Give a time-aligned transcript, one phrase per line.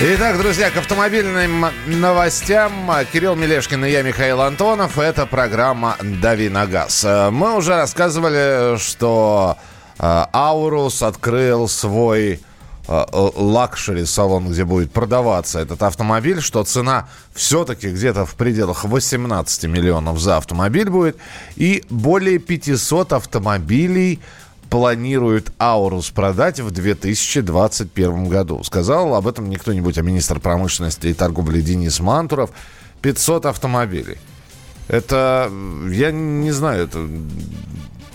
[0.00, 2.88] Итак, друзья, к автомобильным новостям.
[3.12, 4.96] Кирилл Мелешкин и я, Михаил Антонов.
[4.96, 7.02] Это программа «Дави на газ».
[7.02, 9.56] Мы уже рассказывали, что
[9.98, 12.34] э, Aurus открыл свой
[12.86, 19.64] э, luxury -салон, где будет продаваться этот автомобиль, что цена все-таки где-то в пределах 18
[19.64, 21.16] миллионов за автомобиль будет.
[21.56, 24.20] И более 500 автомобилей
[24.70, 28.62] планирует Aurus продать в 2021 году.
[28.64, 32.50] Сказал об этом не кто-нибудь, а министр промышленности и торговли Денис Мантуров.
[33.02, 34.18] 500 автомобилей.
[34.88, 35.50] Это,
[35.90, 37.06] я не знаю, это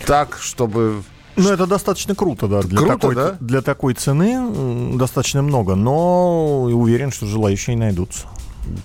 [0.05, 1.03] так, чтобы
[1.35, 2.61] ну, это достаточно круто, да.
[2.61, 3.37] Для, круто, такой, да?
[3.39, 8.27] для такой цены достаточно много, но уверен, что желающие найдутся.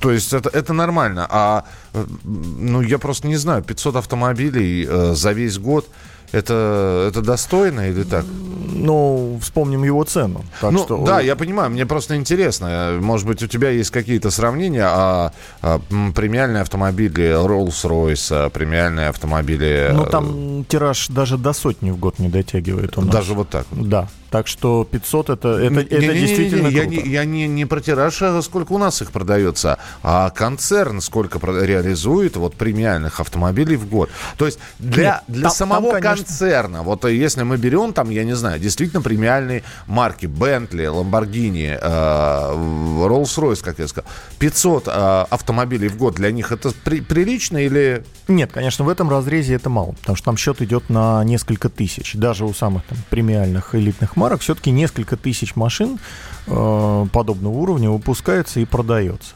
[0.01, 1.27] То есть это, это нормально.
[1.29, 5.87] А, э, ну, я просто не знаю, 500 автомобилей э, за весь год–
[6.33, 8.25] это, это достойно или так?
[8.71, 10.45] Ну, вспомним его цену.
[10.61, 11.05] Так ну, что...
[11.05, 12.99] да, я понимаю, мне просто интересно.
[13.01, 15.81] Может быть, у тебя есть какие-то сравнения, а, а
[16.15, 19.91] премиальные автомобили Rolls-Royce, а премиальные автомобили...
[19.93, 23.11] Ну, там тираж даже до сотни в год не дотягивает у нас.
[23.11, 23.67] Даже вот так?
[23.71, 24.09] Да.
[24.31, 27.25] Так что 500 это, это, не, это не, действительно не, не, не, Я, не, я
[27.25, 32.55] не, не про тираж, а сколько у нас их продается, а концерн сколько реализует вот
[32.55, 34.11] премиальных автомобилей в год.
[34.37, 36.18] То есть для, Нет, для там, самого там, конечно...
[36.25, 43.63] концерна, вот если мы берем там, я не знаю, действительно премиальные марки Lamborghini, э, Rolls-Royce,
[43.63, 44.91] как я сказал, 500 э,
[45.31, 48.05] автомобилей в год, для них это при, прилично или...
[48.29, 52.15] Нет, конечно, в этом разрезе это мало, потому что там счет идет на несколько тысяч,
[52.15, 55.99] даже у самых там премиальных элитных марок все-таки несколько тысяч машин
[56.47, 59.35] э, подобного уровня выпускается и продается.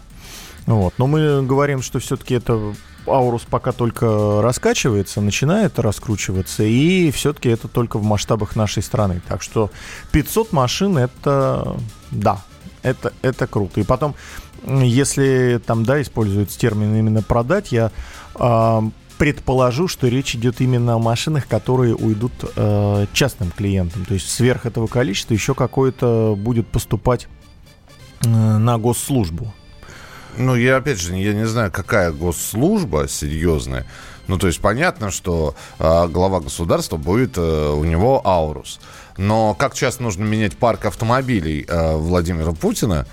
[0.66, 0.94] Вот.
[0.98, 2.74] Но мы говорим, что все-таки это
[3.06, 9.20] Аурус пока только раскачивается, начинает раскручиваться, и все-таки это только в масштабах нашей страны.
[9.28, 9.70] Так что
[10.12, 11.76] 500 машин это,
[12.10, 12.42] да,
[12.82, 13.80] это, это круто.
[13.80, 14.14] И потом,
[14.66, 17.90] если там, да, используется термин именно продать, я
[18.34, 18.80] э,
[19.18, 24.04] предположу, что речь идет именно о машинах, которые уйдут э, частным клиентам.
[24.04, 27.28] То есть сверх этого количества еще какое-то будет поступать
[28.24, 29.52] э, на госслужбу.
[30.36, 33.86] Ну, я опять же, я не знаю, какая госслужба серьезная.
[34.28, 38.80] Ну, то есть понятно, что э, глава государства будет э, у него Аурус.
[39.16, 43.06] Но как часто нужно менять парк автомобилей э, Владимира Путина,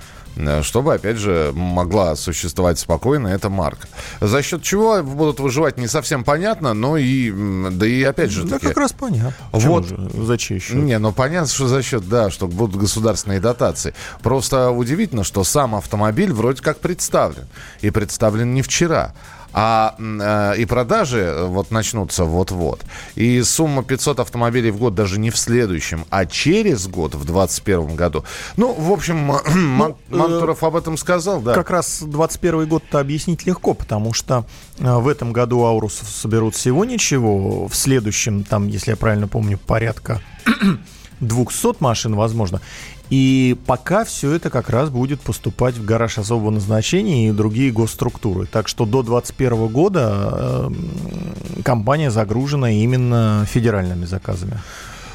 [0.61, 3.87] чтобы, опять же, могла существовать спокойно эта марка.
[4.21, 7.31] За счет чего будут выживать, не совсем понятно, но и,
[7.71, 8.43] да и опять же...
[8.43, 9.33] Да таки, как раз понятно.
[9.51, 9.87] Вот.
[9.87, 10.09] Же?
[10.13, 10.75] За чей счет?
[10.75, 13.93] Не, ну понятно, что за счет, да, что будут государственные дотации.
[14.21, 17.47] Просто удивительно, что сам автомобиль вроде как представлен.
[17.81, 19.13] И представлен не вчера.
[19.51, 22.81] А э, и продажи э, вот начнутся вот-вот.
[23.15, 27.95] И сумма 500 автомобилей в год даже не в следующем, а через год, в 2021
[27.95, 28.23] году.
[28.57, 31.53] Ну, в общем, ну, Мантуров э, об этом сказал, да.
[31.53, 34.45] Как раз 21 год-то объяснить легко, потому что
[34.77, 39.57] э, в этом году Аурусов соберут всего ничего, в следующем, там, если я правильно помню,
[39.57, 40.21] порядка
[41.19, 42.61] 200 машин, возможно.
[43.09, 48.45] И пока все это как раз будет поступать в гараж особого назначения и другие госструктуры.
[48.45, 50.69] Так что до 2021 года э,
[51.63, 54.59] компания загружена именно федеральными заказами.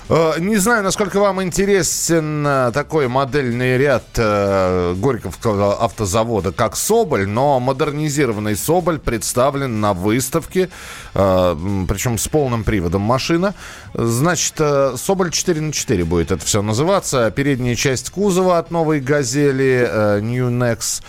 [0.08, 7.26] Э, не знаю, насколько вам интересен э, такой модельный ряд э, Горьковского автозавода, как Соболь,
[7.26, 10.68] но модернизированный Соболь представлен на выставке,
[11.14, 13.54] причем с полным приводом машина.
[13.94, 14.60] Значит,
[14.96, 17.30] Соболь 4 на 4 будет это все называться.
[17.30, 21.02] Передняя часть кузова от новой «Газели» New Next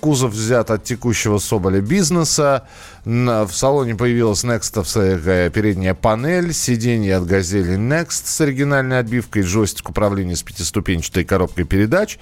[0.00, 2.64] кузов взят от текущего Соболя бизнеса.
[3.04, 10.36] В салоне появилась некстовская передняя панель, сиденье от «Газели Next» с оригинальной отбивкой, джойстик управления
[10.36, 12.18] с пятиступенчатой коробкой передач.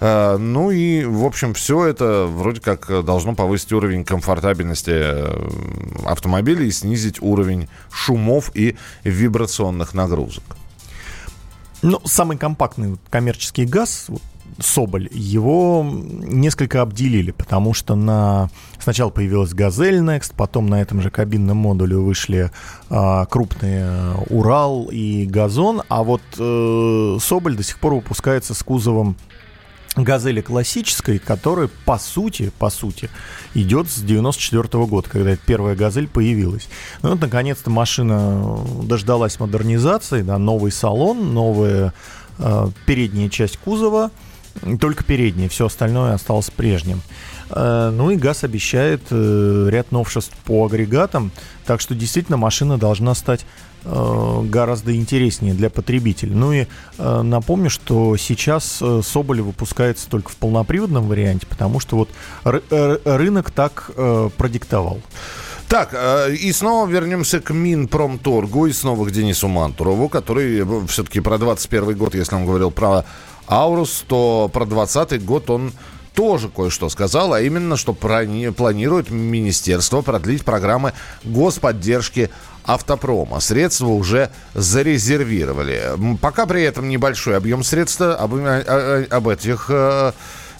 [0.00, 5.48] Э, ну и, в общем, все это вроде как должно повысить уровень комфортабельности э,
[6.04, 10.44] автомобиля и снизить уровень шумов и вибрационных нагрузок.
[11.82, 14.08] Ну, самый компактный коммерческий газ,
[14.58, 18.50] Соболь, его несколько обделили, потому что на...
[18.78, 22.50] сначала появилась «Газель Next», потом на этом же кабинном модуле вышли
[22.88, 29.16] а, крупные «Урал» и «Газон», а вот э, Соболь до сих пор выпускается с кузовом
[29.96, 33.10] газели классической, которая по сути, по сути,
[33.54, 36.68] идет с 94 -го года, когда эта первая газель появилась.
[37.02, 41.92] Ну вот, наконец-то машина дождалась модернизации, да, новый салон, новая
[42.38, 44.10] э, передняя часть кузова–
[44.80, 47.02] Только передние, все остальное осталось прежним.
[47.50, 51.32] Э, ну и ГАЗ обещает э, ряд новшеств по агрегатам,
[51.66, 53.44] так что действительно машина должна стать
[53.84, 56.34] э, гораздо интереснее для потребителя.
[56.34, 56.66] Ну и
[56.98, 62.10] напомню, что сейчас Соболь выпускается только в полноприводном варианте, потому что вот
[62.40, 63.90] рынок так
[64.36, 65.00] продиктовал.
[65.68, 65.94] Так,
[66.28, 72.16] и снова вернемся к Минпромторгу и снова к Денису Мантурову, который все-таки про 21 год,
[72.16, 73.04] если он говорил про
[73.50, 75.72] Аурус, то про 20 год он
[76.14, 80.92] тоже кое-что сказал, а именно, что планирует министерство продлить программы
[81.24, 82.30] господдержки
[82.64, 83.40] автопрома.
[83.40, 85.82] Средства уже зарезервировали.
[86.20, 90.12] Пока при этом небольшой объем средств об, об этих э,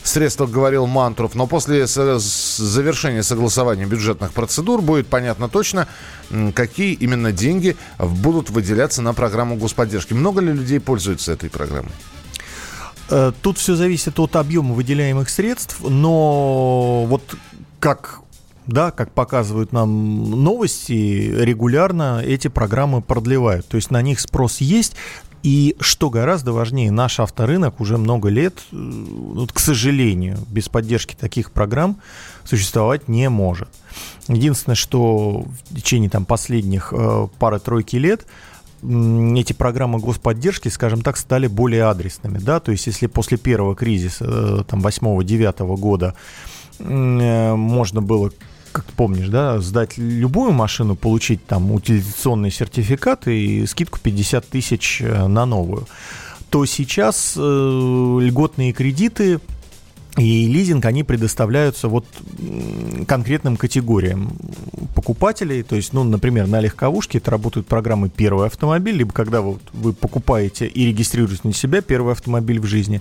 [0.02, 5.86] средствах говорил Мантров, но после завершения согласования бюджетных процедур будет понятно точно,
[6.54, 10.12] какие именно деньги будут выделяться на программу господдержки.
[10.12, 11.92] Много ли людей пользуются этой программой?
[13.10, 17.22] Э, тут все зависит от объема выделяемых средств, но вот
[17.80, 18.20] как
[18.66, 23.66] да, как показывают нам новости, регулярно эти программы продлевают.
[23.66, 24.94] То есть на них спрос есть.
[25.42, 31.16] И что гораздо важнее, наш авторынок уже много лет, э, вот, к сожалению, без поддержки
[31.18, 31.98] таких программ
[32.44, 33.68] существовать не может.
[34.28, 38.26] Единственное, что в течение там, последних э, пары-тройки лет
[38.82, 44.24] эти программы господдержки, скажем так, стали более адресными, да, то есть если после первого кризиса,
[44.26, 46.14] э, там, 8-9 года
[46.78, 48.30] э, можно было
[48.72, 55.00] как ты помнишь, да, сдать любую машину, получить там утилизационный сертификат и скидку 50 тысяч
[55.00, 55.86] э, на новую,
[56.50, 59.40] то сейчас э, льготные кредиты
[60.16, 62.04] и лизинг, они предоставляются вот
[63.06, 64.32] конкретным категориям
[65.10, 65.62] покупателей.
[65.62, 69.92] То есть, ну, например, на легковушке это работают программы «Первый автомобиль», либо когда вот вы
[69.92, 73.00] покупаете и регистрируете на себя первый автомобиль в жизни,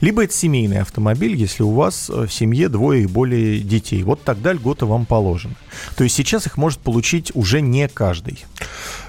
[0.00, 4.02] либо это семейный автомобиль, если у вас э, в семье двое и более детей.
[4.02, 5.54] Вот тогда льгота вам положена.
[5.96, 8.44] То есть сейчас их может получить уже не каждый.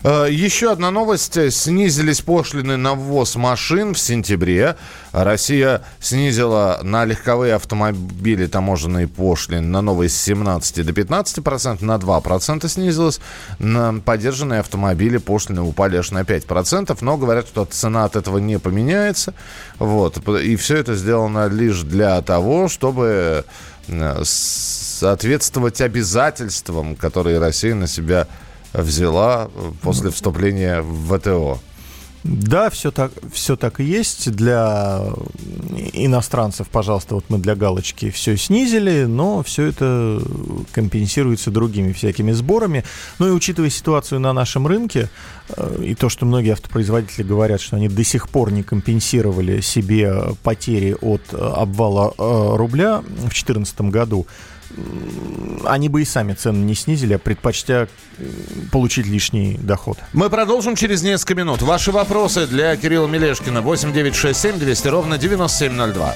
[0.04, 1.38] Э, еще одна новость.
[1.54, 4.76] Снизились пошлины на ввоз машин в сентябре.
[5.12, 11.98] Россия снизила на легковые автомобили таможенные пошлины на новые с 17 до 15 процентов, на
[11.98, 13.20] 2 процента снизилась.
[13.60, 18.38] На поддержанные автомобили пошлины упали аж на 5 процентов, но говорят, что цена от этого
[18.38, 19.34] не поменяется.
[19.80, 20.18] Вот.
[20.28, 23.46] И все это сделано лишь для того, чтобы
[23.88, 28.28] э, соответствовать обязательствам, которые Россия на себя
[28.74, 29.50] взяла
[29.82, 31.60] после вступления в ВТО.
[32.24, 34.32] Да, все так, все так и есть.
[34.32, 35.04] Для
[35.94, 40.22] иностранцев, пожалуйста, вот мы для галочки все снизили, но все это
[40.72, 42.84] компенсируется другими всякими сборами.
[43.18, 45.10] Ну и учитывая ситуацию на нашем рынке,
[45.50, 50.36] э, и то, что многие автопроизводители говорят, что они до сих пор не компенсировали себе
[50.44, 54.28] потери от э, обвала э, рубля в 2014 году,
[55.66, 57.88] они бы и сами цены не снизили, а предпочтя
[58.72, 59.98] получить лишний доход.
[60.14, 61.62] Мы продолжим через несколько минут.
[61.62, 66.16] Ваши вопросы для Кирилла Мелешкина 8967 200 ровно 9702.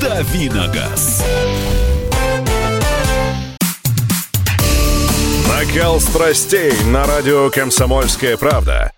[0.00, 1.24] Давиногаз.
[5.48, 8.92] Накал страстей на радио «Комсомольская правда».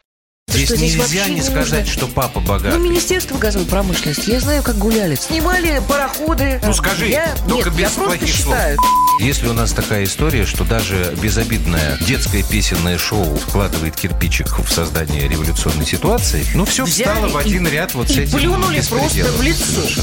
[0.56, 2.78] Здесь что, нельзя здесь не сказать, что папа богатый.
[2.78, 5.14] Ну, Министерство газовой промышленности, я знаю, как гуляли.
[5.14, 6.60] Снимали пароходы.
[6.64, 7.34] Ну, скажи, я...
[7.48, 8.76] только Нет, без я плохих считаю.
[8.76, 8.88] слов.
[9.20, 15.28] Если у нас такая история, что даже безобидное детское песенное шоу вкладывает кирпичик в создание
[15.28, 19.42] революционной ситуации, ну, все Взяли встало в один ряд вот с этим плюнули просто в
[19.42, 20.02] лицо.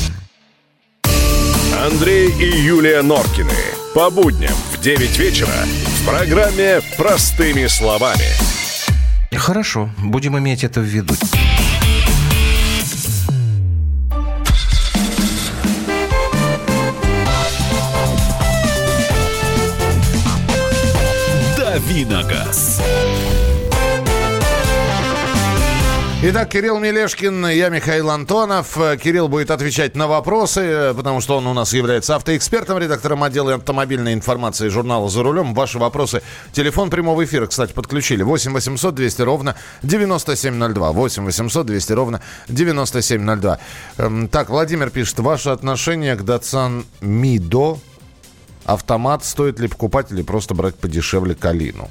[1.83, 3.51] Андрей и Юлия Норкины.
[3.95, 5.49] По будням в 9 вечера
[6.01, 8.62] в программе «Простыми словами».
[9.37, 11.13] Хорошо, будем иметь это в виду.
[21.57, 22.62] Давиногаз.
[26.25, 28.77] Итак, Кирилл Мелешкин, я Михаил Антонов.
[29.01, 34.13] Кирилл будет отвечать на вопросы, потому что он у нас является автоэкспертом, редактором отдела автомобильной
[34.13, 35.53] информации журнала «За рулем».
[35.53, 36.21] Ваши вопросы.
[36.53, 38.23] Телефон прямого эфира, кстати, подключили.
[38.23, 40.93] 8 800 200 ровно 9702.
[40.93, 43.59] 8 800 200 ровно 9702.
[43.97, 45.19] Эм, так, Владимир пишет.
[45.19, 47.79] Ваше отношение к Datsun Mido
[48.63, 51.89] автомат стоит ли покупать или просто брать подешевле Калину?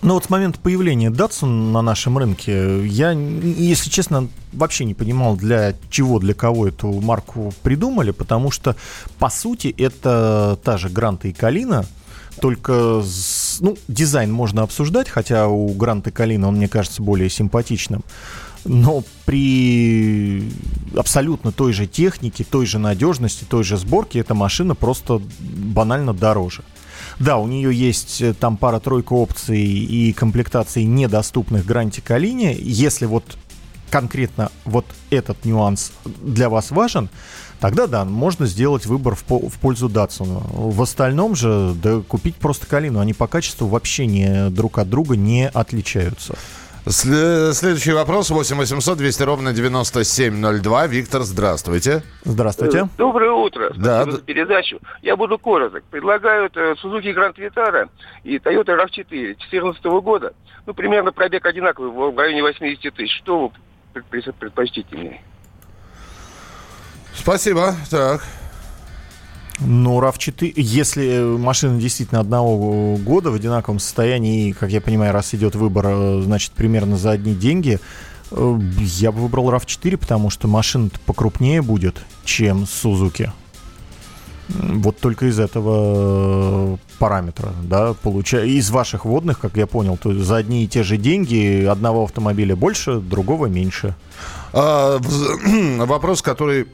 [0.00, 5.36] Ну вот с момента появления Datsun на нашем рынке, я, если честно, вообще не понимал,
[5.36, 8.76] для чего, для кого эту марку придумали, потому что,
[9.18, 11.84] по сути, это та же Гранта и Калина,
[12.40, 13.02] только,
[13.60, 18.04] ну, дизайн можно обсуждать, хотя у Гранта Калина он, мне кажется, более симпатичным.
[18.64, 20.50] но при
[20.96, 26.62] абсолютно той же технике, той же надежности, той же сборке эта машина просто банально дороже.
[27.18, 32.56] Да, у нее есть э, там пара-тройка опций и комплектаций недоступных Гранте Калине.
[32.58, 33.36] Если вот
[33.90, 37.08] конкретно вот этот нюанс для вас важен,
[37.60, 40.70] тогда да, можно сделать выбор в, в пользу Datsun.
[40.70, 43.00] В остальном же, да, купить просто Калину.
[43.00, 46.36] Они по качеству вообще не, друг от друга не отличаются.
[46.90, 50.86] Следующий вопрос 8 800 200 ровно 9702.
[50.86, 52.02] Виктор, здравствуйте.
[52.24, 52.78] Здравствуйте.
[52.78, 53.70] Э, доброе утро.
[53.76, 54.02] Да.
[54.02, 54.80] Спасибо за передачу.
[55.02, 55.84] Я буду короток.
[55.90, 57.88] Предлагают э, Suzuki Grand Vitara
[58.24, 60.32] и Toyota RAV4 2014 года.
[60.66, 63.18] Ну, примерно пробег одинаковый, в районе 80 тысяч.
[63.18, 63.52] Что
[63.94, 65.22] вы предпочтите мне?
[67.14, 67.74] Спасибо.
[67.90, 68.22] Так.
[69.60, 75.34] Ну, RAV4, если машина действительно одного года в одинаковом состоянии, и, как я понимаю, раз
[75.34, 77.80] идет выбор, э, значит, примерно за одни деньги,
[78.30, 83.30] э, я бы выбрал RAV4, потому что машина покрупнее будет, чем Suzuki.
[84.48, 90.14] Вот только из этого э, параметра, да, получая из ваших водных, как я понял, то
[90.14, 93.94] за одни и те же деньги одного автомобиля больше, другого меньше.
[94.52, 94.98] А,
[95.78, 96.68] вопрос, который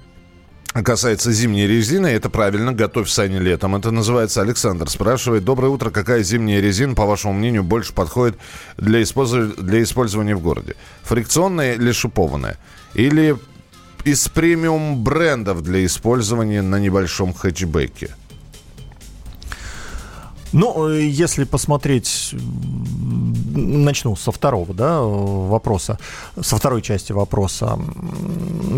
[0.83, 3.77] касается зимней резины, это правильно, готовь сани летом.
[3.77, 4.91] Это называется Александр.
[4.91, 8.37] Спрашивает, доброе утро, какая зимняя резина, по вашему мнению, больше подходит
[8.77, 10.75] для, использования, для использования в городе?
[11.03, 12.59] Фрикционная или шипованная?
[12.95, 13.37] Или
[14.05, 18.17] из премиум брендов для использования на небольшом хэтчбеке?
[20.55, 22.33] Ну, э, если посмотреть,
[23.55, 25.99] начну со второго, да, вопроса,
[26.41, 27.77] со второй части вопроса.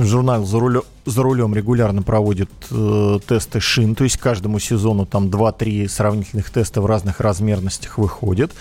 [0.00, 5.26] Журнал «За, рулё, за рулем» регулярно проводит э, тесты шин, то есть каждому сезону там
[5.26, 8.52] 2-3 сравнительных теста в разных размерностях выходят.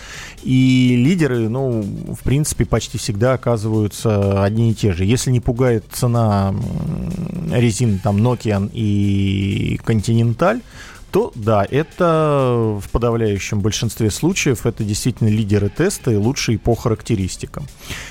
[0.43, 1.85] И лидеры, ну,
[2.19, 5.05] в принципе, почти всегда оказываются одни и те же.
[5.05, 6.53] Если не пугает цена
[7.49, 10.61] резин там Nokian и Continental,
[11.15, 17.65] то да, это в подавляющем большинстве случаев это действительно лидеры теста и лучшие по характеристикам.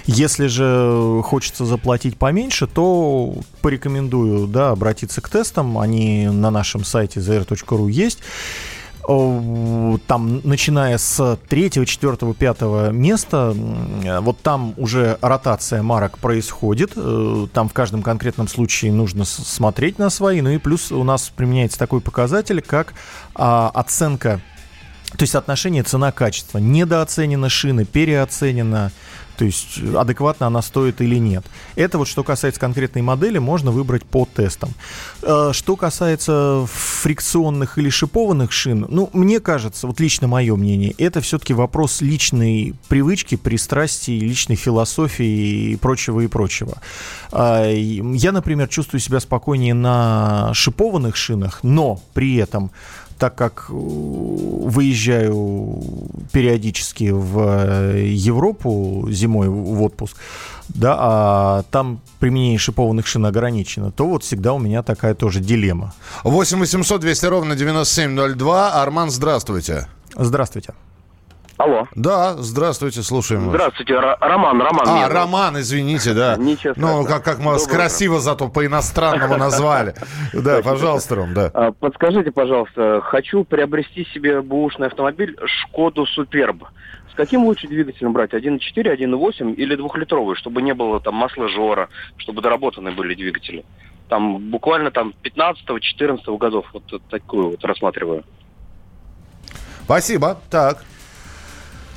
[0.07, 5.77] Если же хочется заплатить поменьше, то порекомендую да, обратиться к тестам.
[5.77, 8.21] Они на нашем сайте zr.ru есть
[9.07, 13.55] там, начиная с третьего, четвертого, пятого места,
[14.21, 16.93] вот там уже ротация марок происходит.
[16.97, 20.41] Э, там в каждом конкретном случае нужно смотреть на свои.
[20.41, 22.95] Ну и плюс у нас применяется такой показатель, как
[23.35, 24.41] а, оценка
[25.17, 26.59] то есть отношение цена-качество.
[26.59, 28.91] Недооценена шины, переоценена
[29.37, 31.45] то есть адекватно она стоит или нет.
[31.77, 34.71] Это вот что касается конкретной модели, можно выбрать по тестам.
[35.23, 41.21] Э, что касается фрикционных или шипованных шин, ну, мне кажется, вот лично мое мнение, это
[41.21, 46.79] все-таки вопрос личной привычки, пристрастий, личной философии и прочего и прочего.
[47.33, 52.71] А, я, например, чувствую себя спокойнее на шипованных шинах, но при этом
[53.25, 55.83] так как э, выезжаю
[56.31, 60.19] периодически в э, Европу зимой в отпуск,
[60.69, 65.95] да, а там применение шипованных шин ограничено, то вот всегда у меня такая тоже дилемма.
[66.25, 68.83] 8 800 200 ровно 9702.
[68.83, 69.89] Арман, здравствуйте.
[70.15, 70.75] Здравствуйте.
[71.57, 71.87] Алло.
[71.95, 74.89] Да, здравствуйте, слушаем Здравствуйте, Р- Роман, Роман.
[74.89, 76.35] А, Роман, извините, да.
[76.39, 79.95] Ничего Ну, как, как мы вас красиво зато по-иностранному назвали.
[80.33, 81.51] Да, пожалуйста, Ром, да.
[81.55, 86.65] А, подскажите, пожалуйста, хочу приобрести себе бушный автомобиль Шкоду Суперб.
[87.13, 88.33] С каким лучше двигателем брать?
[88.33, 93.65] 1.4, 1.8 или двухлитровый, чтобы не было там масла жора, чтобы доработаны были двигатели?
[94.09, 98.25] Там буквально там 15-14 годов вот такую вот рассматриваю.
[99.85, 100.39] Спасибо.
[100.51, 100.85] Так.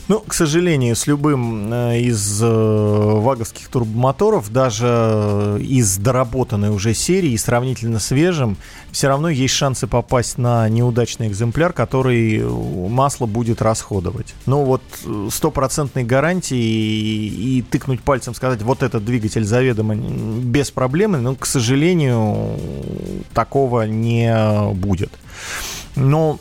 [0.08, 6.94] Ну, к сожалению, с любым э, из э, ваговских турбомоторов, даже э, из доработанной уже
[6.94, 8.56] серии, сравнительно свежим,
[8.92, 14.34] все равно есть шансы попасть на неудачный экземпляр, который масло будет расходовать.
[14.46, 14.82] Ну вот
[15.30, 21.46] стопроцентной гарантии и, и тыкнуть пальцем, сказать, вот этот двигатель заведомо без проблемы, но, к
[21.46, 22.58] сожалению,
[23.34, 24.34] такого не
[24.74, 25.12] будет.
[25.98, 26.40] Но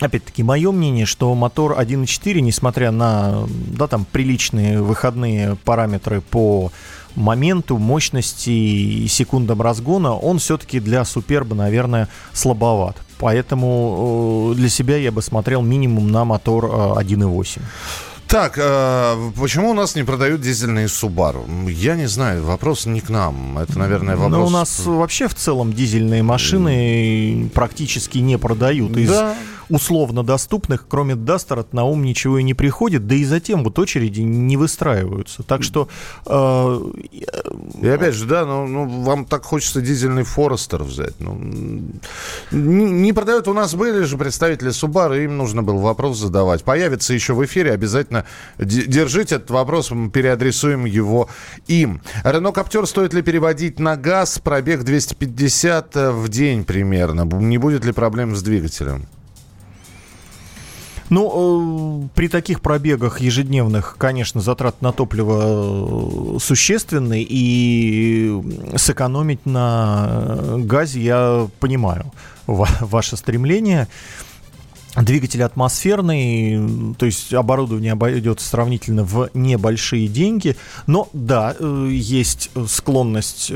[0.00, 6.72] Опять-таки, мое мнение, что мотор 1.4, несмотря на да, там, приличные выходные параметры по
[7.14, 12.96] моменту, мощности и секундам разгона, он все-таки для Суперба, наверное, слабоват.
[13.18, 17.58] Поэтому э, для себя я бы смотрел минимум на мотор 1.8.
[17.58, 17.60] Э,
[18.26, 21.68] так, э, почему у нас не продают дизельные Subaru?
[21.68, 23.58] Я не знаю, вопрос не к нам.
[23.58, 24.38] Это, наверное, ну, вопрос...
[24.38, 28.96] Но у нас вообще в целом дизельные машины практически не продают.
[28.96, 29.34] Из да
[29.70, 34.20] условно доступных, кроме Дастера, на ум ничего и не приходит, да и затем вот очереди
[34.20, 35.42] не выстраиваются.
[35.42, 35.88] Так что...
[36.26, 36.80] Э,
[37.80, 41.14] и опять же, да, ну, ну вам так хочется дизельный Форестер взять.
[41.20, 41.38] Ну,
[42.50, 43.48] не, не продают.
[43.48, 46.64] У нас были же представители Subaru, им нужно было вопрос задавать.
[46.64, 48.26] Появится еще в эфире, обязательно
[48.58, 51.28] держите этот вопрос, мы переадресуем его
[51.66, 52.02] им.
[52.24, 54.38] Рено Каптер стоит ли переводить на газ?
[54.38, 57.22] Пробег 250 э, в день примерно.
[57.22, 59.06] Не будет ли проблем с двигателем?
[61.10, 68.40] Ну, э, при таких пробегах ежедневных, конечно, затрат на топливо э, существенны, и
[68.76, 72.12] сэкономить на газе я понимаю
[72.46, 73.88] ваше стремление.
[74.96, 80.56] Двигатель атмосферный, то есть оборудование обойдется сравнительно в небольшие деньги,
[80.88, 83.52] но да, э, есть склонность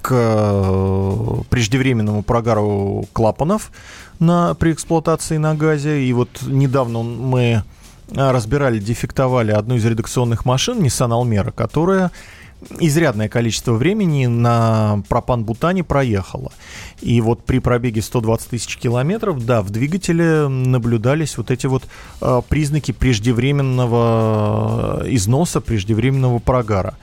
[0.00, 3.70] к преждевременному прогару клапанов,
[4.18, 6.02] на, при эксплуатации на газе.
[6.02, 7.62] И вот недавно мы
[8.14, 12.10] а, разбирали, дефектовали одну из редакционных машин Nissan Almera, которая
[12.80, 16.52] изрядное количество времени на пропан-бутане проехала.
[17.00, 21.84] И вот при пробеге 120 тысяч километров, да, в двигателе наблюдались вот эти вот
[22.20, 26.96] э, признаки преждевременного износа, преждевременного прогара.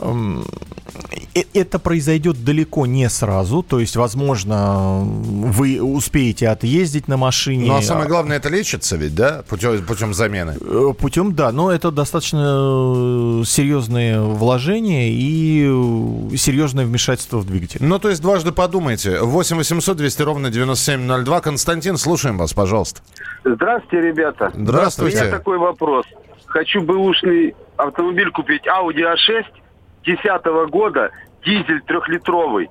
[0.00, 7.66] Э, это произойдет далеко не сразу, то есть, возможно, вы успеете отъездить на машине.
[7.66, 10.56] Ну, а самое главное, это лечится ведь, да, путем, путем замены?
[10.60, 17.82] Э, путем, да, но это достаточно э, серьезные вложения и серьезное вмешательство в двигатель.
[17.82, 19.20] Ну, то есть, дважды подумайте.
[19.20, 21.40] 8 800 200 ровно 9702.
[21.40, 23.00] Константин, слушаем вас, пожалуйста.
[23.44, 24.50] Здравствуйте, ребята.
[24.54, 25.18] Здравствуйте.
[25.18, 26.04] У меня такой вопрос.
[26.46, 29.61] Хочу бэушный автомобиль купить Audi A6
[30.04, 31.10] 2010 года,
[31.44, 32.70] дизель трехлитровый.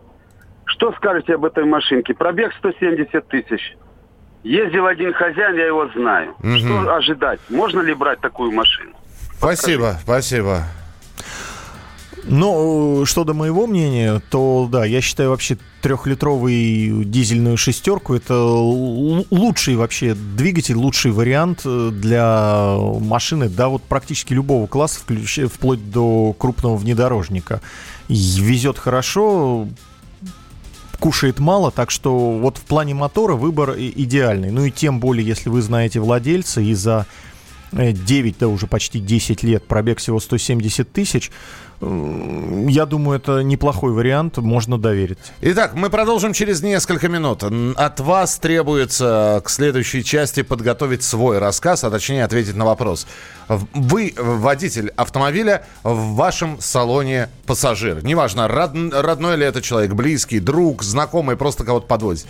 [0.65, 2.13] Что скажете об этой машинке?
[2.13, 3.75] Пробег 170 тысяч.
[4.43, 6.31] Ездил один хозяин, я его знаю.
[6.39, 6.57] Угу.
[6.57, 7.39] Что ожидать?
[7.49, 8.91] Можно ли брать такую машину?
[9.37, 10.63] Спасибо, спасибо.
[12.23, 19.75] Ну, что до моего мнения, то да, я считаю вообще трехлитровый дизельную шестерку это лучший
[19.75, 24.99] вообще двигатель, лучший вариант э, для машины, да, вот практически любого класса,
[25.51, 27.61] вплоть до крупного внедорожника.
[28.07, 29.67] Везет хорошо,
[30.99, 34.51] кушает мало, так что вот в плане мотора выбор идеальный.
[34.51, 37.07] Ну и тем более, если вы знаете владельца и за
[37.71, 41.31] 9, да уже почти 10 лет, пробег всего 170 тысяч,
[41.81, 45.17] я думаю, это неплохой вариант, можно доверить.
[45.41, 47.43] Итак, мы продолжим через несколько минут.
[47.75, 53.07] От вас требуется к следующей части подготовить свой рассказ, а точнее ответить на вопрос.
[53.47, 58.03] Вы водитель автомобиля, в вашем салоне пассажир.
[58.03, 62.27] Неважно, род, родной ли это человек, близкий, друг, знакомый, просто кого-то подвозит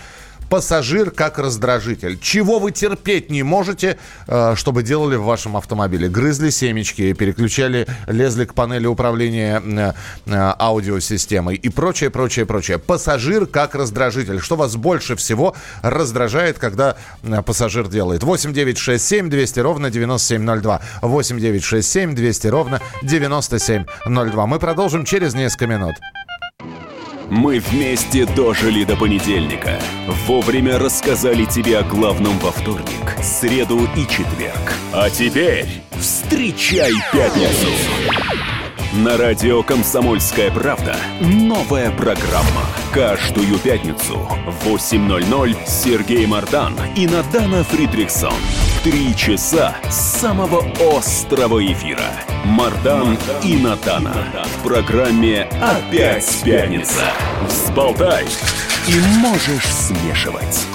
[0.51, 2.19] пассажир как раздражитель.
[2.19, 6.09] Чего вы терпеть не можете, э, чтобы делали в вашем автомобиле?
[6.09, 9.93] Грызли семечки, переключали, лезли к панели управления э,
[10.25, 12.79] э, аудиосистемой и прочее, прочее, прочее.
[12.79, 14.41] Пассажир как раздражитель.
[14.41, 16.97] Что вас больше всего раздражает, когда
[17.45, 18.21] пассажир делает?
[18.21, 20.81] 8 9 6 7 200 ровно 9702.
[21.01, 24.47] 8 9 6 7 200 ровно 9702.
[24.47, 25.95] Мы продолжим через несколько минут.
[27.31, 29.79] Мы вместе дожили до понедельника.
[30.27, 34.73] Вовремя рассказали тебе о главном во вторник, среду и четверг.
[34.91, 37.69] А теперь встречай пятницу!
[38.95, 42.65] На радио «Комсомольская правда» новая программа.
[42.93, 48.33] Каждую пятницу в 8.00 Сергей Мардан и Надана Фридриксон.
[48.83, 50.65] Три часа самого
[50.97, 52.11] острого эфира.
[52.43, 54.13] Мардан и Надана.
[54.58, 57.04] В программе «Опять пятница».
[57.47, 58.25] Взболтай
[58.88, 60.65] и можешь смешивать.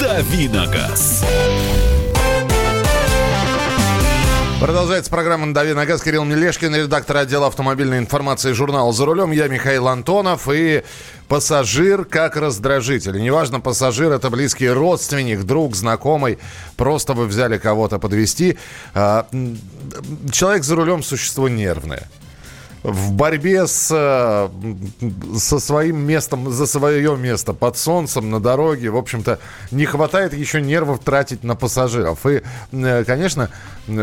[0.00, 1.15] Давиногаз.
[4.60, 6.02] Продолжается программа «Дави на газ».
[6.02, 9.30] Кирилл Мелешкин, редактор отдела автомобильной информации журнала «За рулем».
[9.30, 10.82] Я Михаил Антонов и
[11.28, 13.20] пассажир как раздражитель.
[13.20, 16.38] Неважно, пассажир– это близкий родственник, друг, знакомый.
[16.76, 18.56] Просто вы взяли кого-то подвести.
[18.94, 19.26] А,
[20.32, 22.08] человек за рулем– существо нервное
[22.82, 24.48] в борьбе с, э,
[25.38, 29.38] со своим местом, за свое место под солнцем, на дороге, в общем-то,
[29.70, 32.24] не хватает еще нервов тратить на пассажиров.
[32.26, 33.50] И, э, конечно,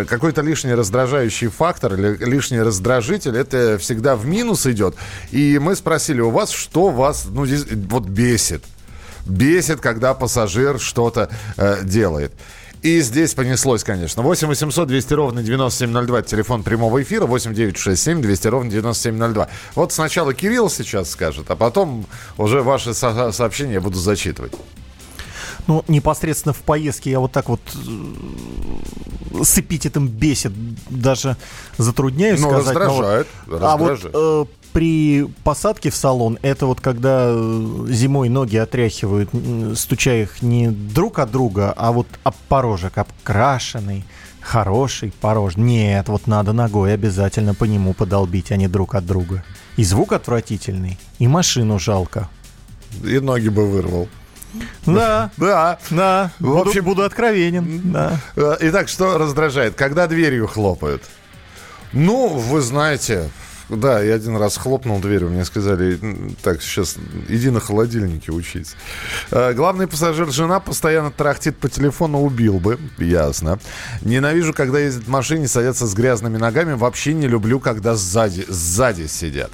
[0.07, 4.95] какой-то лишний раздражающий фактор или лишний раздражитель, это всегда в минус идет.
[5.31, 7.45] И мы спросили у вас, что вас, ну,
[7.89, 8.63] вот бесит.
[9.25, 12.33] Бесит, когда пассажир что-то э, делает.
[12.83, 14.21] И здесь понеслось, конечно.
[14.23, 19.47] 8 800 200 ровно 9702, телефон прямого эфира, 8 967 200 ровно 9702.
[19.75, 22.05] Вот сначала Кирилл сейчас скажет, а потом
[22.37, 24.51] уже ваши со- сообщения я буду зачитывать.
[25.65, 30.51] Ну, непосредственно в поездке я вот так вот э, с эпитетом бесит,
[30.89, 31.37] даже
[31.77, 32.73] затрудняюсь Ну, сказать.
[32.75, 34.13] но вот- раздражает, А вот раздражает.
[34.13, 39.29] э, при посадке в салон, это вот когда э, зимой ноги отряхивают,
[39.77, 44.03] стуча их не друг от друга, а вот об порожек, обкрашенный,
[44.41, 45.55] хороший порож.
[45.55, 49.43] Нет, вот надо ногой обязательно по нему подолбить, а не друг от друга.
[49.77, 52.29] И звук отвратительный, и машину жалко.
[53.03, 54.07] И ноги бы вырвал.
[54.85, 55.79] Да, Да.
[55.89, 58.19] да, В буду, общем- буду откровенен, да.
[58.35, 59.75] Э, Итак, что раздражает?
[59.75, 61.03] Когда дверью хлопают?
[61.91, 63.29] Ну, вы знаете,
[63.77, 66.95] да, я один раз хлопнул дверью, мне сказали, «М, так, сейчас
[67.29, 68.75] иди на холодильнике учись.
[69.31, 73.59] Э, Главный пассажир жена постоянно трахтит по телефону, убил бы, ясно.
[74.01, 79.07] Ненавижу, когда ездят в машине, садятся с грязными ногами, вообще не люблю, когда сзади, сзади
[79.07, 79.51] сидят.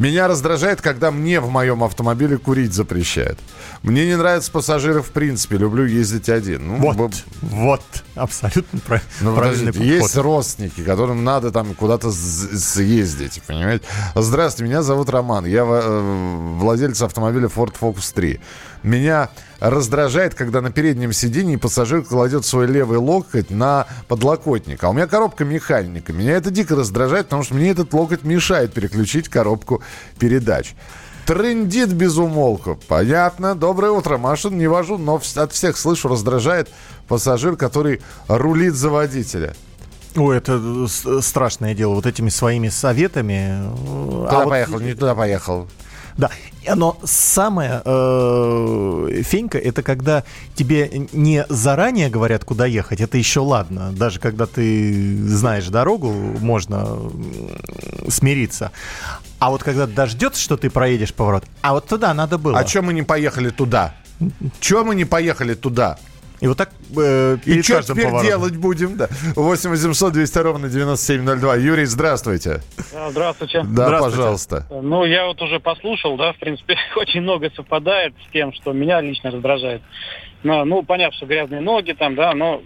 [0.00, 3.38] Меня раздражает, когда мне в моем автомобиле курить запрещают.
[3.82, 6.68] Мне не нравятся пассажиры в принципе, люблю ездить один.
[6.68, 7.10] Ну, Вот, б-
[7.42, 7.82] вот,
[8.14, 10.02] абсолютно прав- ну, правильный подождите, подход.
[10.02, 13.84] есть родственники, которым надо там куда-то съездить, понимаете?
[14.14, 18.40] Здравствуйте, меня зовут Роман, я э, владелец автомобиля Ford Focus 3.
[18.82, 24.82] Меня раздражает, когда на переднем сиденье пассажир кладет свой левый локоть на подлокотник.
[24.84, 26.12] А у меня коробка механика.
[26.12, 29.82] Меня это дико раздражает, потому что мне этот локоть мешает переключить коробку
[30.18, 30.74] передач.
[31.26, 32.78] Трендит без умолку.
[32.88, 33.54] Понятно.
[33.54, 34.16] Доброе утро.
[34.16, 36.68] Машин не вожу, но от всех слышу, раздражает
[37.06, 39.54] пассажир, который рулит за водителя.
[40.16, 40.60] Ой, это
[41.04, 43.60] э, страшное дело, вот этими своими советами.
[43.62, 45.68] э, Туда а вот- поехал, не туда поехал.
[46.16, 46.30] Да,
[46.74, 53.92] но самое э, фенька, это когда тебе не заранее говорят, куда ехать, это еще ладно.
[53.92, 56.98] Даже когда ты знаешь дорогу, можно
[58.08, 58.72] смириться.
[59.38, 62.58] А вот когда дождется, что ты проедешь поворот, а вот туда надо было.
[62.58, 63.94] А чем мы не поехали туда?
[64.60, 65.98] Чем мы не поехали туда?
[66.40, 68.28] И вот так э, И перед что каждым теперь поворотом.
[68.30, 68.96] делать будем?
[68.96, 69.08] Да.
[69.36, 71.56] 8 800 200 ровно 9702.
[71.56, 72.62] Юрий, здравствуйте.
[72.94, 73.62] А, Здравствуйте.
[73.62, 74.16] Да, Здравствуйте.
[74.16, 74.66] пожалуйста.
[74.70, 79.00] Ну, я вот уже послушал, да, в принципе, очень много совпадает с тем, что меня
[79.02, 79.82] лично раздражает.
[80.42, 82.62] Ну, ну, понятно, что грязные ноги там, да, но,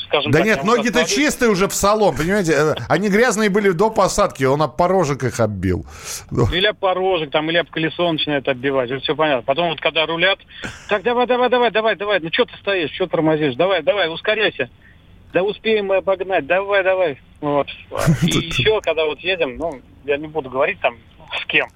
[0.00, 0.46] скажем Да так...
[0.46, 2.52] нет, ноги-то чистые уже в салон, понимаете?
[2.52, 5.86] Э, Они грязные были до посадки, он об порожек их оббил.
[6.30, 9.42] Ну, Или об порожек, там, или об колесо начинает оббивать, это все понятно.
[9.42, 10.38] Потом вот когда рулят,
[10.88, 14.68] так, давай, давай, давай, давай, давай, ну что ты стоишь, что тормозишь, давай, давай, ускоряйся.
[15.32, 17.20] Да успеем мы обогнать, давай, давай.
[17.40, 17.68] Вот.
[18.22, 20.96] И еще, когда вот едем, ну, я не буду говорить там
[21.40, 21.68] с кем.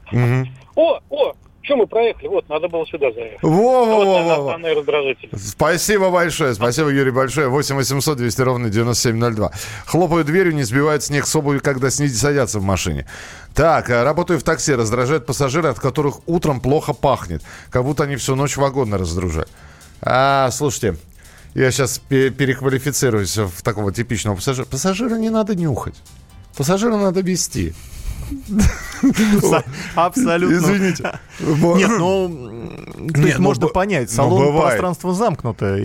[0.77, 3.43] О, о, что мы проехали, вот, надо было сюда заехать.
[3.43, 4.05] Во-во-во-во.
[4.05, 5.29] наверное, основной раздражитель.
[5.37, 6.55] Спасибо большое.
[6.55, 7.49] Спасибо, Юрий, большое.
[7.49, 9.53] 8 800 200 ровно 9702.
[9.87, 13.07] Хлопаю дверью, не сбивают снег с обуви, когда снизу садятся в машине.
[13.55, 14.75] Так, э, работаю в такси.
[14.75, 17.43] Раздражают пассажиры, от которых утром плохо пахнет.
[17.71, 19.51] Как будто они всю ночь вагоны раздружают.
[20.01, 20.97] А, слушайте,
[21.55, 24.65] я сейчас переквалифицируюсь в такого типичного пассажира.
[24.65, 25.97] Пассажира не надо нюхать.
[26.57, 27.75] Пассажира надо вести.
[29.95, 30.55] Абсолютно.
[30.55, 31.21] Извините.
[31.41, 32.29] Нет, ну,
[33.17, 35.79] есть ну, можно понять, ну, салон пространство замкнуто.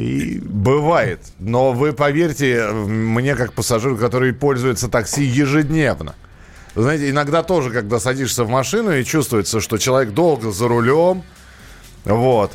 [0.43, 1.21] Бывает.
[1.39, 6.15] Но вы поверьте мне, как пассажиру, который пользуется такси ежедневно.
[6.75, 11.23] Знаете, иногда тоже, когда садишься в машину и чувствуется, что человек долго за рулем,
[12.03, 12.51] вот.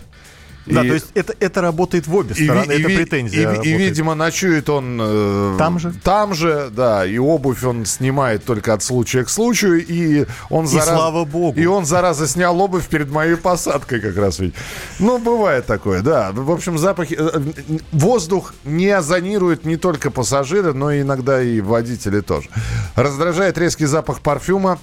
[0.67, 3.41] Да, И- то есть это, это работает в обе и, стороны, и это ви- претензия.
[3.41, 3.79] и ви- и, работает.
[3.81, 5.93] видимо, ночует он э, Там же?
[6.05, 7.07] Там же, да.
[7.07, 9.85] И обувь он снимает только от случая к случаю.
[9.85, 11.59] И он И зараза- слава богу.
[11.59, 14.55] И он, зараза, снял обувь перед моей посадкой как раз ведь.
[14.99, 16.31] Ну, бывает такое, да.
[16.33, 17.17] В общем, запахи...
[17.19, 22.49] э, э, Воздух не озонирует не только пассажиры, но и иногда и водители тоже.
[22.97, 24.79] Раздражает резкий запах парфюма.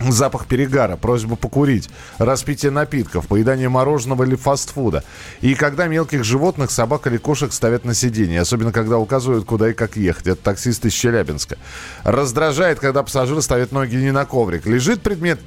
[0.00, 5.02] Запах перегара, просьба покурить, распитие напитков, поедание мороженого или фастфуда.
[5.40, 9.72] И когда мелких животных, собак или кошек ставят на сиденье, особенно когда указывают, куда и
[9.72, 10.28] как ехать.
[10.28, 11.58] Это таксист из Челябинска.
[12.04, 14.66] Раздражает, когда пассажир ставит ноги не на коврик.
[14.66, 15.40] Лежит предмет...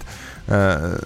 [0.48, 1.00] э,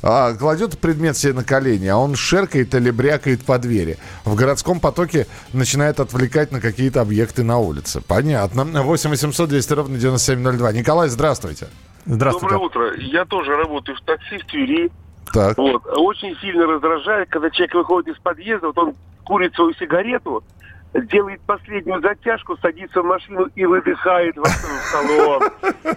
[0.00, 3.98] а, кладет предмет себе на колени, а он шеркает или брякает по двери.
[4.24, 8.00] В городском потоке начинает отвлекать на какие-то объекты на улице.
[8.00, 8.64] Понятно.
[8.64, 10.72] 8 800 200 ровно 9702.
[10.72, 11.66] Николай, здравствуйте.
[12.08, 12.54] Здравствуйте.
[12.54, 12.96] Доброе утро.
[12.98, 14.90] Я тоже работаю в такси в Твери.
[15.32, 15.58] Так.
[15.58, 15.82] Вот.
[15.86, 18.94] Очень сильно раздражает, когда человек выходит из подъезда, вот он
[19.24, 20.42] курит свою сигарету,
[20.94, 25.42] делает последнюю затяжку, садится в машину и выдыхает в салон.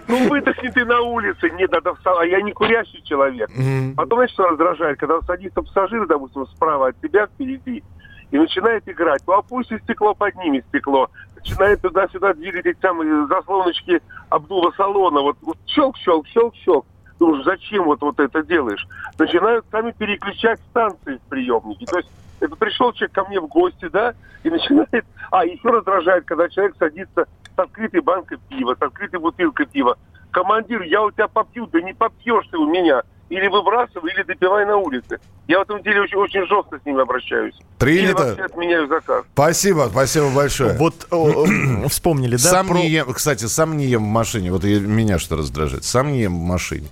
[0.06, 1.48] Ну, выдохни ты на улице.
[1.50, 2.20] Нет, надо в салон.
[2.22, 3.48] А я не курящий человек.
[3.96, 4.98] Потом, знаешь, что раздражает?
[4.98, 7.82] Когда садится пассажир, допустим, справа от тебя, впереди,
[8.30, 9.24] и начинает играть.
[9.24, 11.08] То опустит стекло, поднимет стекло.
[11.44, 15.20] Начинает туда-сюда двигать эти самые заслоночки обдува салона.
[15.20, 16.86] Вот, щелк, щелк, щелк, щелк.
[17.18, 18.86] Думаешь, зачем вот, вот это делаешь?
[19.18, 21.86] Начинают сами переключать станции в приемнике.
[21.86, 25.04] То есть это пришел человек ко мне в гости, да, и начинает...
[25.30, 27.26] А, еще раздражает, когда человек садится
[27.56, 29.96] с открытой банкой пива, с открытой бутылкой пива.
[30.30, 33.02] Командир, я у тебя попью, да не попьешь ты у меня.
[33.32, 35.18] Или выбрасывай, или допивай на улице.
[35.48, 37.54] Я в этом деле очень, очень жестко с ними обращаюсь.
[37.78, 38.04] Принято.
[38.04, 39.24] Или вообще отменяю заказ.
[39.32, 40.76] Спасибо, спасибо большое.
[40.76, 41.06] Вот
[41.90, 42.38] вспомнили, да?
[42.38, 42.74] Сам про...
[42.76, 44.52] не ем, кстати, сам не ем в машине.
[44.52, 45.84] Вот меня что раздражает.
[45.84, 46.88] Сам не ем в машине.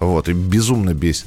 [0.00, 1.26] Вот, и безумно бесит.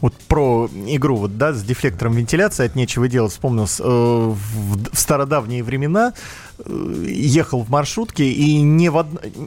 [0.00, 3.66] Вот про игру вот, да, с дефлектором вентиляции от нечего делать вспомнил.
[3.78, 6.14] Э, в, в стародавние времена
[6.66, 9.06] ехал в маршрутке и не в, од...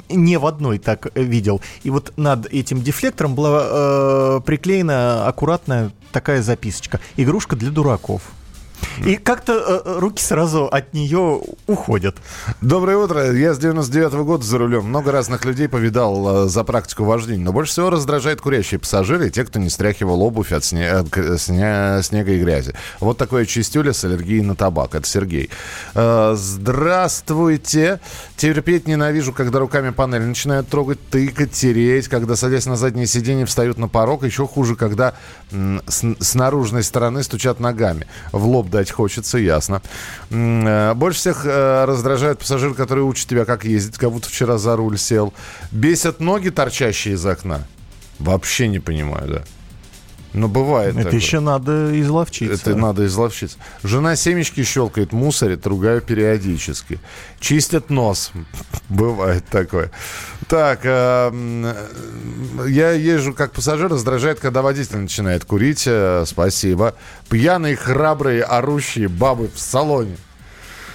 [0.10, 1.62] не в одной так видел.
[1.84, 7.00] И вот над этим дефлектором была э, приклеена аккуратная такая записочка.
[7.18, 8.22] Игрушка для дураков.
[9.06, 12.16] И как-то э, руки сразу от нее уходят.
[12.62, 13.32] Доброе утро.
[13.32, 14.86] Я с 99-го года за рулем.
[14.86, 17.44] Много разных людей повидал э, за практику вождения.
[17.44, 21.08] Но больше всего раздражает курящие пассажиры и те, кто не стряхивал обувь от сне- от
[21.40, 22.74] сне- снега и грязи.
[23.00, 24.96] Вот такое чистюля с аллергией на табак.
[24.96, 25.50] Это Сергей.
[25.96, 28.00] Э, здравствуйте.
[28.38, 32.08] Терпеть ненавижу, когда руками панель начинают трогать, тыкать, тереть.
[32.08, 34.24] Когда, садясь на заднее сиденье, встают на порог.
[34.24, 35.14] Еще хуже, когда
[35.52, 38.08] с, с наружной стороны стучат ногами.
[38.32, 39.82] В лоб дать хочется, ясно.
[40.30, 44.76] Э, больше всех э, раздражают пассажиры, которые учат тебя, как ездить, как будто вчера за
[44.76, 45.34] руль сел.
[45.72, 47.66] Бесят ноги, торчащие из окна.
[48.20, 49.44] Вообще не понимаю, да.
[50.34, 50.96] Но бывает.
[50.96, 51.20] Это такое.
[51.20, 52.72] еще надо изловчиться.
[52.72, 53.58] Это надо изловчиться.
[53.84, 57.00] Жена семечки щелкает, мусорит, ругаю периодически.
[57.40, 58.32] Чистят нос.
[58.90, 59.92] Бывает такое.
[60.48, 61.74] Так, э,
[62.68, 65.84] я езжу как пассажир, раздражает, когда водитель начинает курить.
[65.86, 66.96] Э, спасибо.
[67.30, 70.18] Пьяные, храбрые, орущие бабы в салоне.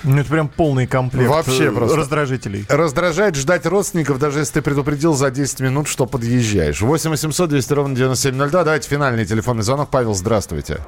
[0.05, 1.97] Ну, это прям полный комплект Вообще э, просто.
[1.97, 2.65] раздражителей.
[2.69, 6.81] Раздражает ждать родственников, даже если ты предупредил за 10 минут, что подъезжаешь.
[6.81, 8.65] 8 800 200 ровно 9702.
[8.65, 9.89] Давайте финальный телефонный звонок.
[9.91, 10.79] Павел, здравствуйте.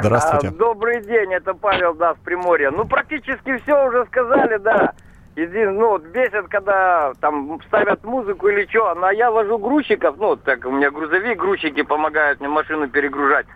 [0.00, 0.48] Здравствуйте.
[0.48, 2.70] А, добрый день, это Павел, да, с Приморья.
[2.70, 4.92] Ну, практически все уже сказали, да.
[5.36, 8.94] Един, ну, вот бесит, когда там ставят музыку или что.
[8.94, 13.46] Но я вожу грузчиков, ну, так у меня грузовик, грузчики помогают мне машину перегружать.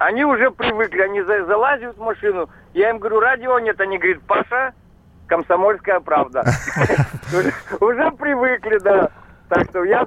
[0.00, 2.48] Они уже привыкли, они за- залазят в машину.
[2.72, 4.72] Я им говорю, радио нет, они говорят, Паша,
[5.26, 6.42] комсомольская правда.
[7.80, 9.10] Уже- привыкли, да.
[9.50, 10.06] Так что я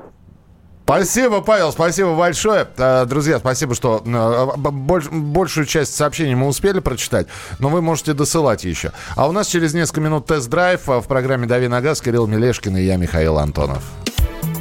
[0.85, 2.67] Спасибо, Павел, спасибо большое.
[2.77, 4.09] Э, Друзья, спасибо, что э,
[4.57, 7.27] больш- большую часть сообщений мы успели прочитать,
[7.59, 8.91] но вы можете досылать еще.
[9.15, 12.75] А у нас через несколько минут тест-драйв э, в программе «Дави на газ» Кирилл Мелешкин
[12.77, 13.81] и я, Михаил Антонов.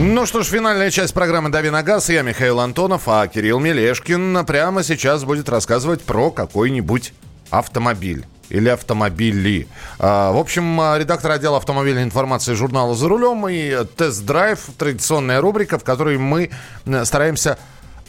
[0.00, 2.08] Ну что ж, финальная часть программы «Дави на газ».
[2.08, 7.12] Я Михаил Антонов, а Кирилл Мелешкин прямо сейчас будет рассказывать про какой-нибудь
[7.50, 9.66] автомобиль или автомобили.
[9.98, 15.84] А, В общем, редактор отдела автомобильной информации журнала «За рулем» и тест-драйв, традиционная рубрика, в
[15.84, 16.50] которой мы
[16.86, 17.58] м, стараемся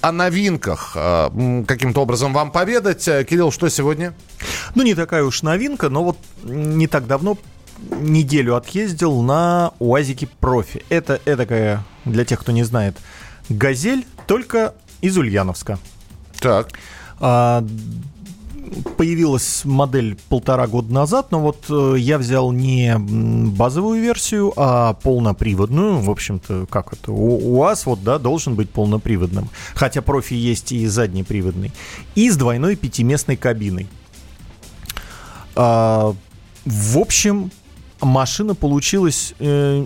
[0.01, 3.07] о новинках м, каким-то образом вам поведать.
[3.07, 4.13] Э, Кирилл, что сегодня?
[4.75, 7.35] Ну, не такая уж новинка, но вот не так давно
[7.99, 10.83] неделю отъездил на УАЗике Профи.
[10.89, 12.97] Это такая, для тех, кто не знает,
[13.49, 15.79] газель, только из Ульяновска.
[16.39, 16.69] Так.
[17.19, 17.65] А,
[18.97, 25.99] появилась модель полтора года назад, но вот э, я взял не базовую версию, а полноприводную.
[25.99, 27.11] В общем-то, как это?
[27.11, 29.49] У, УАЗ вот, да, должен быть полноприводным.
[29.73, 31.71] Хотя профи есть и заднеприводный.
[32.15, 33.87] И с двойной пятиместной кабиной.
[35.55, 36.13] А,
[36.65, 37.51] в общем,
[38.01, 39.85] машина получилась э,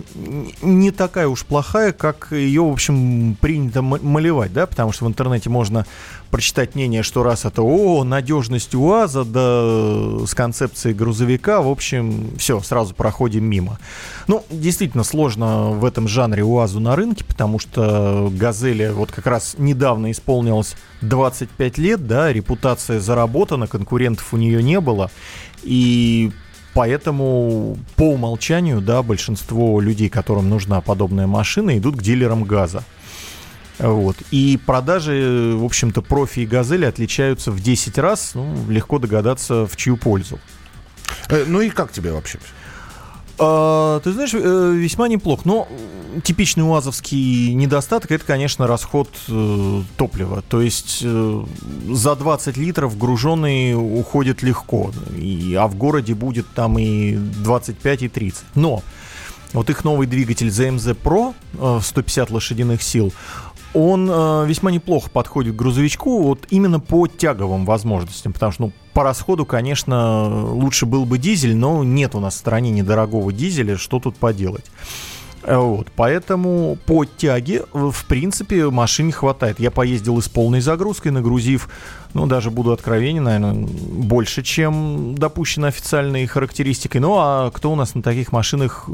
[0.62, 5.50] не такая уж плохая, как ее, в общем, принято малевать, да, потому что в интернете
[5.50, 5.86] можно
[6.30, 12.60] прочитать мнение, что раз это, о, надежность УАЗа, да, с концепцией грузовика, в общем, все,
[12.60, 13.78] сразу проходим мимо.
[14.26, 19.56] Ну, действительно сложно в этом жанре УАЗу на рынке, потому что «Газели» вот как раз
[19.58, 25.10] недавно исполнилось 25 лет, да, репутация заработана, конкурентов у нее не было,
[25.62, 26.32] и
[26.74, 32.82] Поэтому по умолчанию, да, большинство людей, которым нужна подобная машина, идут к дилерам газа.
[33.78, 34.16] Вот.
[34.30, 38.32] И продажи, в общем-то, профи и газели отличаются в 10 раз.
[38.34, 40.38] Ну, легко догадаться, в чью пользу.
[41.28, 42.38] Э, ну и как тебе вообще?
[43.38, 45.42] А, ты знаешь, э, весьма неплохо.
[45.44, 45.68] Но
[46.22, 50.42] типичный УАЗовский недостаток это, конечно, расход э, топлива.
[50.42, 51.44] То есть э,
[51.90, 54.92] за 20 литров груженный уходит легко.
[55.56, 58.44] А в городе будет там и 25, и 30.
[58.54, 58.82] Но
[59.52, 61.34] вот их новый двигатель ZMZ Pro
[61.80, 63.12] 150 лошадиных сил,
[63.74, 68.72] он э, весьма неплохо подходит к грузовичку вот именно по тяговым возможностям, потому что ну,
[68.92, 73.76] по расходу, конечно, лучше был бы дизель, но нет у нас в стране недорогого дизеля,
[73.76, 74.64] что тут поделать.
[75.44, 79.60] Э, вот, поэтому по тяге, в принципе, машине хватает.
[79.60, 81.68] Я поездил и с полной загрузкой, нагрузив,
[82.14, 87.00] ну, даже буду откровенен, наверное, больше, чем допущено официальной характеристикой.
[87.00, 88.92] Ну, а кто у нас на таких машинах э,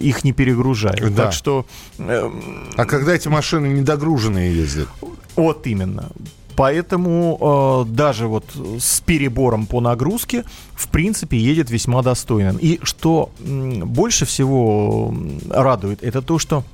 [0.00, 1.14] их не перегружает?
[1.14, 1.24] Да.
[1.24, 1.66] Так что...
[1.98, 2.30] Э,
[2.76, 4.88] а когда эти машины недогруженные ездят?
[5.36, 6.08] Вот именно.
[6.56, 8.44] Поэтому э, даже вот
[8.78, 12.58] с перебором по нагрузке, в принципе, едет весьма достойно.
[12.58, 15.14] И что больше всего
[15.48, 16.64] радует, это то, что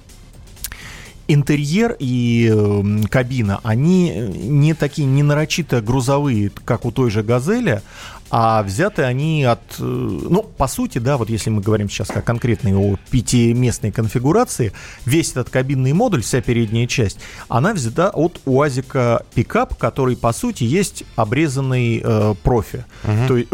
[1.28, 7.82] интерьер и э, кабина, они не такие не нарочито грузовые, как у той же «Газели»,
[8.28, 12.22] а взяты они от, э, ну, по сути, да, вот если мы говорим сейчас о
[12.22, 14.72] конкретной о пятиместной конфигурации,
[15.04, 20.64] весь этот кабинный модуль, вся передняя часть, она взята от УАЗика пикап, который, по сути,
[20.64, 23.28] есть обрезанный э, профи, Мгм.
[23.28, 23.48] то есть,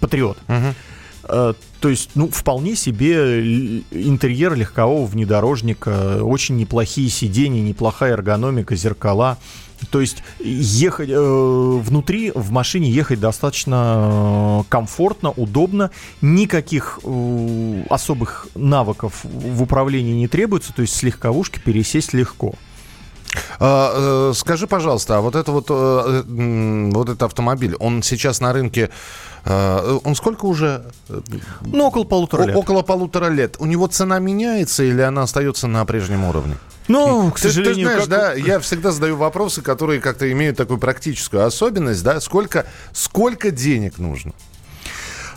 [0.00, 0.38] патриот.
[0.46, 0.74] Мгм.
[1.28, 8.74] Э, То есть, ну, вполне себе л- интерьер легкового внедорожника, очень неплохие сиденья, неплохая эргономика,
[8.76, 9.36] зеркала.
[9.90, 15.90] То есть ехать э, внутри в машине ехать достаточно э, комфортно, удобно,
[16.22, 22.54] никаких э, особых навыков в управлении не требуется, то есть с легковушки пересесть легко.
[23.58, 26.22] А, э, скажи, пожалуйста, а вот это вот, э,
[26.92, 28.90] вот этот автомобиль, он сейчас на рынке,
[29.44, 30.84] э, он сколько уже?
[31.60, 32.56] Ну, около полутора лет.
[32.56, 33.56] Около полутора лет.
[33.58, 36.56] У него цена меняется или она остается на прежнем уровне?
[36.88, 40.56] Ну, к Ты- сожалению, ты, знаешь, как- да, я всегда задаю вопросы, которые как-то имеют
[40.56, 44.32] такую практическую особенность, да, сколько, сколько денег нужно?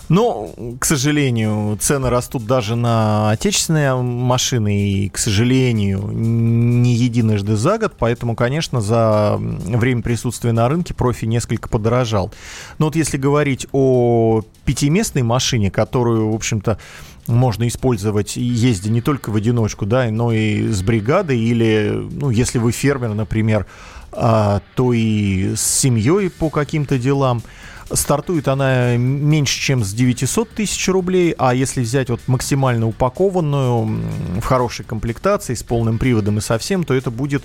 [0.10, 7.78] Но, к сожалению, цены растут даже на отечественные машины, и, к сожалению, не единожды за
[7.78, 12.32] год, поэтому, конечно, за время присутствия на рынке профи несколько подорожал.
[12.80, 16.80] Но вот если говорить о пятиместной машине, которую, в общем-то,
[17.28, 22.58] можно использовать, ездя не только в одиночку, да, но и с бригадой, или, ну, если
[22.58, 23.68] вы фермер, например,
[24.12, 27.44] а, то и с семьей по каким-то делам.
[27.92, 34.02] Стартует она меньше, чем с 900 тысяч рублей, а если взять вот максимально упакованную,
[34.40, 37.44] в хорошей комплектации, с полным приводом и совсем, то это будет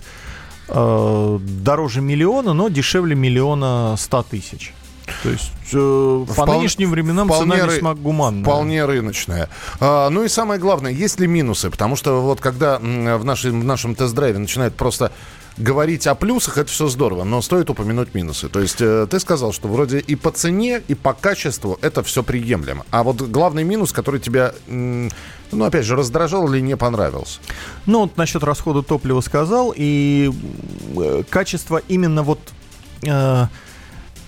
[0.69, 4.75] э, дороже миллиона, но дешевле миллиона ста тысяч.
[5.25, 8.43] То есть э, по Вполне- нынешним временам вполне цена ры- весьма гуманная.
[8.45, 9.49] Вполне рыночная.
[9.81, 11.71] А, ну и самое главное, есть ли минусы?
[11.71, 15.11] Потому что вот когда в, нашей- в нашем тест-драйве начинают просто
[15.57, 18.49] говорить о плюсах, это все здорово, но стоит упомянуть минусы.
[18.49, 22.23] То есть э, ты сказал, что вроде и по цене, и по качеству это все
[22.23, 22.85] приемлемо.
[22.91, 25.11] А вот главный минус, который тебя, м,
[25.53, 27.39] ну опять же, раздражал или не понравился?
[27.87, 30.31] Ну, вот насчет расхода топлива сказал, и
[30.97, 32.41] э, качество именно вот
[33.07, 33.47] э,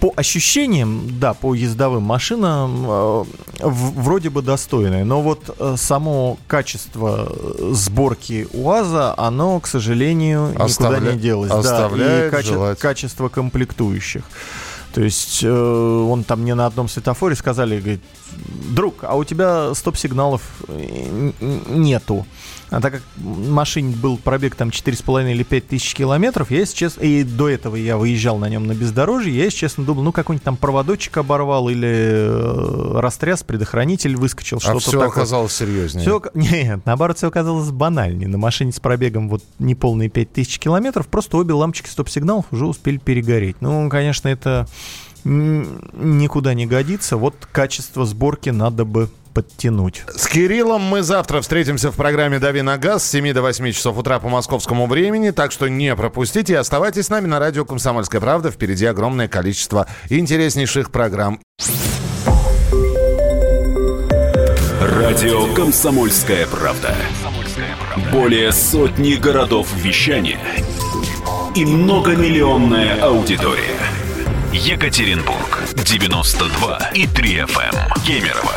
[0.00, 3.24] по ощущениям, да, по ездовым машинам э,
[3.62, 10.64] вроде бы достойное, но вот э, само качество э, сборки УАЗа, оно, к сожалению, никуда
[10.66, 11.50] Оставля- не делось.
[11.50, 12.78] оставляет да, и каче- желать.
[12.78, 14.24] качество комплектующих.
[14.94, 18.00] То есть э, он там мне на одном светофоре сказали, говорит,
[18.70, 21.32] друг, а у тебя стоп-сигналов э,
[21.68, 22.26] нету.
[22.70, 27.02] А так как машине был пробег там 4,5 или 5 тысяч километров, я, если честно,
[27.02, 30.44] и до этого я выезжал на нем на бездорожье, я, если честно, думал, ну, какой-нибудь
[30.44, 35.08] там проводочек оборвал или э, растряс, предохранитель выскочил, а что-то все такое.
[35.08, 36.08] оказалось серьезнее.
[36.08, 38.28] Ока- нет, наоборот, все оказалось банальнее.
[38.28, 43.56] На машине с пробегом вот неполные 5000 километров просто обе лампочки стоп-сигналов уже успели перегореть.
[43.60, 44.66] Ну, конечно, это
[45.24, 47.16] никуда не годится.
[47.16, 50.02] Вот качество сборки надо бы подтянуть.
[50.16, 53.98] С Кириллом мы завтра встретимся в программе «Дави на газ» с 7 до 8 часов
[53.98, 58.18] утра по московскому времени, так что не пропустите и оставайтесь с нами на радио «Комсомольская
[58.18, 58.50] правда».
[58.50, 61.38] Впереди огромное количество интереснейших программ.
[64.80, 66.94] Радио «Комсомольская правда».
[68.10, 70.40] Более сотни городов вещания
[71.54, 73.76] и многомиллионная аудитория.
[74.54, 77.76] Екатеринбург 92 и 3 FM.
[78.06, 78.56] Кемерово